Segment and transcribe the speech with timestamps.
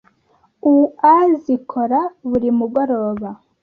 [0.73, 3.29] uazikora na buri mugoroba